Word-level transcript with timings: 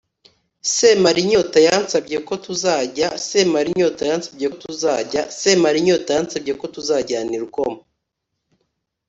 Semarinyota 0.77 1.59
yansabye 1.67 2.17
ko 2.27 2.33
tuzajya 2.45 3.07
semarinyota 3.29 4.03
yansabye 4.11 4.45
ko 4.51 4.55
tuzajya 4.65 5.21
semarinyota 5.41 6.09
yansabye 6.17 6.53
ko 6.59 6.65
tuzajyana 6.75 7.31
i 7.37 7.39
rukoma 7.43 7.79